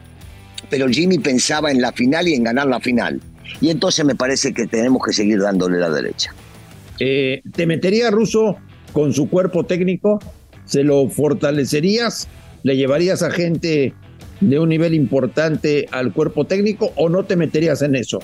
Pero 0.71 0.87
Jimmy 0.89 1.19
pensaba 1.19 1.73
en 1.73 1.81
la 1.81 1.91
final 1.91 2.29
y 2.29 2.35
en 2.35 2.45
ganar 2.45 2.69
la 2.69 2.79
final. 2.79 3.21
Y 3.61 3.71
entonces 3.71 4.05
me 4.05 4.15
parece 4.15 4.55
que 4.55 4.69
tenemos 4.69 5.03
que 5.05 5.13
seguir 5.13 5.41
dándole 5.41 5.79
la 5.79 5.91
derecha. 5.91 6.33
Eh, 7.01 7.43
¿Te 7.53 7.67
metería 7.67 8.13
Russo 8.13 8.57
con 8.93 9.13
su 9.13 9.29
cuerpo 9.29 9.65
técnico? 9.65 10.21
¿Se 10.67 10.85
lo 10.85 11.09
fortalecerías? 11.09 12.29
¿Le 12.63 12.77
llevarías 12.77 13.23
a 13.23 13.31
gente 13.31 13.95
de 14.41 14.59
un 14.59 14.69
nivel 14.69 14.95
importante 14.95 15.89
al 15.91 16.13
cuerpo 16.13 16.45
técnico 16.45 16.93
o 16.97 17.09
no 17.09 17.25
te 17.25 17.37
meterías 17.37 17.83
en 17.83 17.95
eso? 17.95 18.21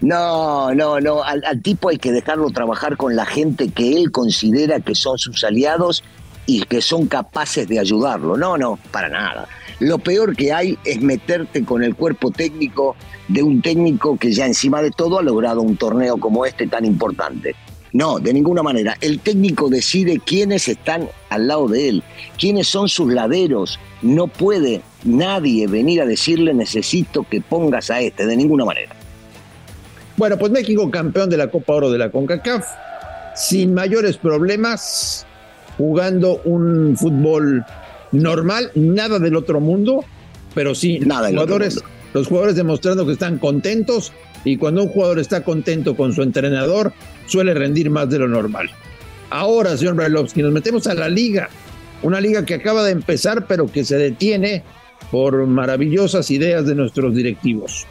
No, 0.00 0.74
no, 0.74 1.00
no. 1.00 1.22
Al, 1.22 1.42
tipo 1.62 1.88
hay 1.88 1.98
que 1.98 2.12
dejarlo 2.12 2.50
trabajar 2.50 2.96
con 2.96 3.16
la 3.16 3.26
gente 3.26 3.68
que 3.68 3.96
él 3.96 4.12
considera 4.12 4.80
que 4.80 4.94
son 4.94 5.18
sus 5.18 5.42
aliados 5.42 6.04
y 6.46 6.62
que 6.62 6.80
son 6.80 7.06
capaces 7.06 7.68
de 7.68 7.78
ayudarlo. 7.78 8.36
No, 8.36 8.56
no, 8.56 8.78
para 8.92 9.08
nada. 9.08 9.48
Lo 9.80 9.98
peor 9.98 10.36
que 10.36 10.52
hay 10.52 10.78
es 10.84 11.00
meterte 11.00 11.64
con 11.64 11.82
el 11.82 11.94
cuerpo 11.94 12.30
técnico 12.30 12.96
de 13.28 13.42
un 13.42 13.60
técnico 13.60 14.16
que 14.16 14.32
ya 14.32 14.46
encima 14.46 14.82
de 14.82 14.90
todo 14.90 15.18
ha 15.18 15.22
logrado 15.22 15.62
un 15.62 15.76
torneo 15.76 16.16
como 16.16 16.46
este 16.46 16.66
tan 16.66 16.84
importante. 16.84 17.54
No, 17.92 18.18
de 18.18 18.32
ninguna 18.32 18.62
manera. 18.62 18.96
El 19.00 19.20
técnico 19.20 19.68
decide 19.68 20.20
quiénes 20.24 20.68
están 20.68 21.08
al 21.30 21.48
lado 21.48 21.68
de 21.68 21.88
él, 21.88 22.02
quiénes 22.38 22.68
son 22.68 22.88
sus 22.88 23.12
laderos. 23.12 23.78
No 24.02 24.26
puede 24.26 24.82
nadie 25.04 25.66
venir 25.66 26.02
a 26.02 26.06
decirle 26.06 26.52
necesito 26.54 27.24
que 27.28 27.40
pongas 27.40 27.90
a 27.90 28.00
este, 28.00 28.26
de 28.26 28.36
ninguna 28.36 28.64
manera. 28.64 28.94
Bueno, 30.16 30.36
pues 30.36 30.50
México 30.50 30.90
campeón 30.90 31.30
de 31.30 31.36
la 31.36 31.48
Copa 31.48 31.74
Oro 31.74 31.90
de 31.90 31.98
la 31.98 32.10
CONCACAF, 32.10 32.66
sin 33.36 33.72
mayores 33.72 34.16
problemas, 34.16 35.26
jugando 35.76 36.40
un 36.44 36.96
fútbol 36.96 37.64
normal, 38.10 38.70
nada 38.74 39.18
del 39.20 39.36
otro 39.36 39.60
mundo, 39.60 40.04
pero 40.54 40.74
sí, 40.74 40.98
nada 40.98 41.28
jugadores, 41.30 41.80
los 42.12 42.26
jugadores 42.26 42.56
demostrando 42.56 43.06
que 43.06 43.12
están 43.12 43.38
contentos 43.38 44.12
y 44.44 44.56
cuando 44.56 44.82
un 44.82 44.88
jugador 44.88 45.20
está 45.20 45.44
contento 45.44 45.96
con 45.96 46.12
su 46.12 46.22
entrenador, 46.22 46.92
suele 47.28 47.54
rendir 47.54 47.90
más 47.90 48.08
de 48.10 48.18
lo 48.18 48.28
normal. 48.28 48.70
Ahora, 49.30 49.76
señor 49.76 49.94
Brailovsky, 49.94 50.42
nos 50.42 50.52
metemos 50.52 50.86
a 50.86 50.94
la 50.94 51.08
liga, 51.08 51.48
una 52.02 52.20
liga 52.20 52.44
que 52.44 52.54
acaba 52.54 52.82
de 52.84 52.92
empezar, 52.92 53.46
pero 53.46 53.70
que 53.70 53.84
se 53.84 53.96
detiene 53.96 54.62
por 55.10 55.46
maravillosas 55.46 56.30
ideas 56.30 56.66
de 56.66 56.74
nuestros 56.74 57.14
directivos. 57.14 57.86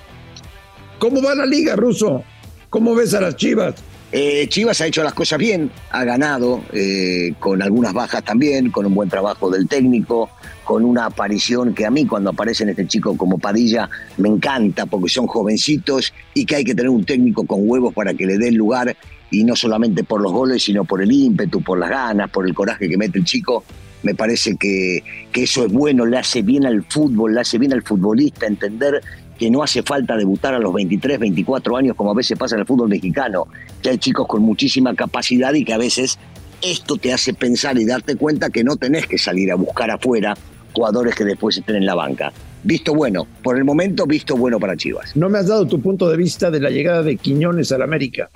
¿Cómo 1.00 1.22
va 1.22 1.36
la 1.36 1.46
liga, 1.46 1.76
Ruso? 1.76 2.24
¿Cómo 2.70 2.96
ves 2.96 3.14
a 3.14 3.22
las 3.22 3.36
Chivas? 3.36 3.76
Eh, 4.12 4.48
Chivas 4.48 4.80
ha 4.82 4.88
hecho 4.88 5.04
las 5.04 5.14
cosas 5.14 5.38
bien, 5.38 5.70
ha 5.92 6.06
ganado, 6.06 6.62
eh, 6.72 7.34
con 7.40 7.62
algunas 7.62 7.94
bajas 7.94 8.24
también, 8.24 8.72
con 8.72 8.86
un 8.86 8.96
buen 8.96 9.10
trabajo 9.10 9.50
del 9.52 9.68
técnico, 9.68 10.30
con 10.64 10.86
una 10.86 11.06
aparición 11.06 11.74
que 11.74 11.86
a 11.86 11.92
mí 11.92 12.06
cuando 12.06 12.30
aparecen 12.30 12.70
este 12.70 12.88
chico 12.88 13.18
como 13.18 13.38
Padilla 13.38 13.90
me 14.18 14.30
encanta 14.30 14.86
porque 14.86 15.10
son 15.10 15.28
jovencitos 15.28 16.14
y 16.34 16.46
que 16.46 16.56
hay 16.56 16.64
que 16.64 16.74
tener 16.74 16.90
un 16.90 17.04
técnico 17.04 17.46
con 17.46 17.60
huevos 17.70 17.94
para 17.94 18.14
que 18.14 18.26
le 18.26 18.38
dé 18.38 18.48
el 18.48 18.56
lugar 18.56 18.96
y 19.32 19.44
no 19.44 19.56
solamente 19.56 20.04
por 20.04 20.22
los 20.22 20.32
goles, 20.32 20.64
sino 20.64 20.86
por 20.86 21.02
el 21.02 21.12
ímpetu, 21.12 21.62
por 21.62 21.78
las 21.80 21.90
ganas, 21.90 22.30
por 22.30 22.48
el 22.48 22.54
coraje 22.54 22.88
que 22.88 22.98
mete 22.98 23.20
el 23.20 23.26
chico. 23.26 23.64
Me 24.04 24.16
parece 24.16 24.56
que, 24.56 25.04
que 25.32 25.44
eso 25.44 25.66
es 25.66 25.72
bueno, 25.72 26.06
le 26.06 26.18
hace 26.18 26.42
bien 26.42 26.66
al 26.66 26.84
fútbol, 26.84 27.34
le 27.34 27.42
hace 27.42 27.58
bien 27.58 27.74
al 27.74 27.82
futbolista 27.82 28.46
entender 28.46 29.02
que 29.38 29.50
no 29.50 29.64
hace 29.64 29.84
falta 29.84 30.18
debutar 30.18 30.54
a 30.54 30.60
los 30.60 30.74
23, 30.74 31.20
24 31.20 31.78
años 31.78 31.96
como 31.96 32.12
a 32.12 32.14
veces 32.14 32.38
pasa 32.38 32.56
en 32.56 32.62
el 32.62 32.68
fútbol 32.68 32.90
mexicano, 32.90 33.48
que 33.82 33.90
hay 33.90 33.98
chicos 33.98 34.28
con 34.28 34.42
muchísima 34.42 34.96
capacidad 34.96 35.54
y 35.54 35.64
que 35.64 35.74
a 35.74 35.78
veces 35.78 36.18
esto 36.62 36.98
te 36.98 37.14
hace 37.14 37.34
pensar 37.34 37.78
y 37.78 37.86
darte 37.86 38.16
cuenta 38.16 38.50
que 38.50 38.64
no 38.64 38.76
tenés 38.76 39.08
que 39.08 39.18
salir 39.18 39.52
a 39.52 39.56
buscar 39.56 39.92
afuera 39.92 40.36
jugadores 40.74 41.16
que 41.16 41.24
después 41.24 41.58
estén 41.58 41.76
en 41.76 41.86
la 41.86 41.96
banca. 41.96 42.32
Visto 42.64 42.94
bueno, 42.94 43.28
por 43.44 43.58
el 43.58 43.64
momento 43.64 44.06
visto 44.06 44.36
bueno 44.36 44.60
para 44.60 44.76
Chivas. 44.76 45.16
No 45.16 45.30
me 45.30 45.38
has 45.38 45.48
dado 45.48 45.68
tu 45.68 45.80
punto 45.80 46.10
de 46.10 46.18
vista 46.18 46.52
de 46.52 46.60
la 46.60 46.70
llegada 46.70 47.04
de 47.04 47.18
Quiñones 47.18 47.72
al 47.72 47.82
América. 47.82 48.30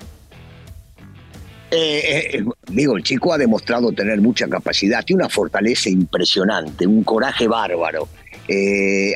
Eh, 1.74 2.36
eh, 2.36 2.44
eh, 2.44 2.86
el 2.94 3.02
chico 3.02 3.32
ha 3.32 3.38
demostrado 3.38 3.92
tener 3.92 4.20
mucha 4.20 4.46
capacidad, 4.46 5.02
tiene 5.02 5.22
una 5.22 5.30
fortaleza 5.30 5.88
impresionante, 5.88 6.86
un 6.86 7.02
coraje 7.02 7.48
bárbaro, 7.48 8.10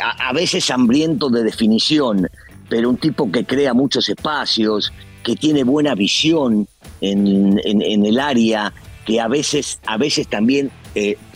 a, 0.03 0.33
veces 0.33 0.71
hambriento 0.71 1.29
de 1.29 1.43
definición, 1.43 2.27
pero 2.71 2.89
un 2.89 2.97
tipo 2.97 3.31
que 3.31 3.45
crea 3.45 3.75
muchos 3.75 4.09
espacios, 4.09 4.91
que 5.23 5.37
tiene 5.37 5.65
buena 5.65 5.95
visión 5.95 6.67
en, 7.03 7.61
el 7.63 8.19
área, 8.19 8.73
que 9.05 9.21
a 9.21 9.29
veces, 9.29 9.79
a 9.85 9.99
veces 9.99 10.27
también 10.27 10.71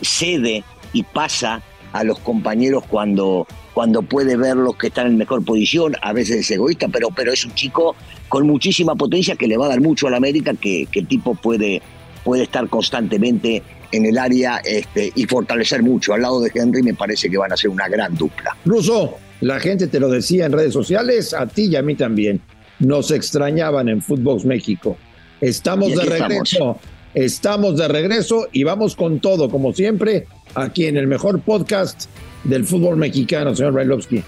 cede 0.01 0.63
y 0.91 1.03
pasa 1.03 1.61
a 1.93 2.03
los 2.03 2.17
compañeros 2.17 2.83
cuando, 2.89 3.45
cuando 3.75 4.01
puede 4.01 4.37
verlos 4.37 4.75
que 4.75 4.87
están 4.87 5.05
en 5.05 5.17
mejor 5.17 5.45
posición, 5.45 5.95
a 6.01 6.13
veces 6.13 6.37
es 6.37 6.49
egoísta, 6.51 6.87
pero, 6.87 7.09
pero 7.15 7.31
es 7.31 7.45
un 7.45 7.53
chico 7.53 7.95
con 8.31 8.47
muchísima 8.47 8.95
potencia 8.95 9.35
que 9.35 9.45
le 9.45 9.57
va 9.57 9.65
a 9.65 9.69
dar 9.69 9.81
mucho 9.81 10.07
a 10.07 10.09
la 10.09 10.15
América, 10.15 10.53
que, 10.53 10.87
que 10.89 11.01
el 11.01 11.07
tipo 11.07 11.35
puede, 11.35 11.81
puede 12.23 12.43
estar 12.43 12.65
constantemente 12.69 13.61
en 13.91 14.05
el 14.05 14.17
área 14.17 14.61
este, 14.63 15.11
y 15.13 15.25
fortalecer 15.25 15.83
mucho. 15.83 16.13
Al 16.13 16.21
lado 16.21 16.39
de 16.39 16.49
Henry 16.55 16.81
me 16.81 16.93
parece 16.93 17.29
que 17.29 17.37
van 17.37 17.51
a 17.51 17.57
ser 17.57 17.71
una 17.71 17.89
gran 17.89 18.15
dupla. 18.15 18.55
Ruso, 18.63 19.17
la 19.41 19.59
gente 19.59 19.87
te 19.87 19.99
lo 19.99 20.07
decía 20.07 20.45
en 20.45 20.53
redes 20.53 20.71
sociales, 20.71 21.33
a 21.33 21.45
ti 21.45 21.63
y 21.65 21.75
a 21.75 21.81
mí 21.81 21.95
también. 21.95 22.39
Nos 22.79 23.11
extrañaban 23.11 23.89
en 23.89 24.01
Footbox 24.01 24.45
México. 24.45 24.95
Estamos 25.41 25.93
de 25.93 26.05
regreso. 26.05 26.79
Estamos. 27.13 27.75
de 27.75 27.89
regreso 27.89 28.47
y 28.53 28.63
vamos 28.63 28.95
con 28.95 29.19
todo, 29.19 29.49
como 29.49 29.73
siempre, 29.73 30.25
aquí 30.55 30.85
en 30.85 30.95
el 30.95 31.07
mejor 31.07 31.41
podcast 31.41 32.05
del 32.45 32.63
fútbol 32.63 32.95
mexicano, 32.95 33.53
señor 33.53 33.73
Brailovsky. 33.73 34.23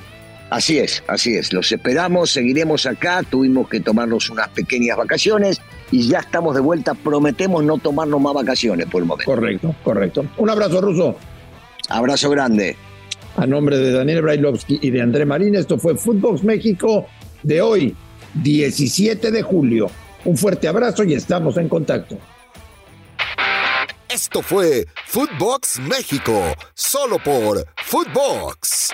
Así 0.54 0.78
es, 0.78 1.04
así 1.08 1.36
es. 1.36 1.52
Los 1.52 1.72
esperamos, 1.72 2.30
seguiremos 2.30 2.86
acá. 2.86 3.24
Tuvimos 3.28 3.68
que 3.68 3.80
tomarnos 3.80 4.30
unas 4.30 4.50
pequeñas 4.50 4.96
vacaciones 4.96 5.60
y 5.90 6.08
ya 6.08 6.20
estamos 6.20 6.54
de 6.54 6.62
vuelta. 6.62 6.94
Prometemos 6.94 7.64
no 7.64 7.80
tomarnos 7.80 8.22
más 8.22 8.36
vacaciones 8.36 8.86
por 8.86 9.02
el 9.02 9.08
momento. 9.08 9.32
Correcto, 9.32 9.76
correcto. 9.84 10.26
Un 10.38 10.52
abrazo, 10.52 10.80
Ruso. 10.80 11.16
Abrazo 11.90 12.30
grande. 12.30 12.76
A 13.36 13.48
nombre 13.48 13.80
de 13.80 13.94
Daniel 13.94 14.22
Brailovsky 14.22 14.78
y 14.80 14.92
de 14.92 15.02
André 15.02 15.26
Marín, 15.26 15.56
esto 15.56 15.80
fue 15.80 15.98
Footbox 15.98 16.44
México 16.44 17.08
de 17.42 17.60
hoy, 17.60 17.96
17 18.36 19.32
de 19.32 19.42
julio. 19.42 19.90
Un 20.24 20.38
fuerte 20.38 20.68
abrazo 20.68 21.04
y 21.04 21.16
estamos 21.16 21.58
en 21.58 21.68
contacto. 21.68 22.20
Esto 24.08 24.44
fue 24.44 24.86
Footbox 25.08 25.80
México, 25.80 26.40
solo 26.76 27.18
por 27.18 27.66
Footbox. 27.84 28.94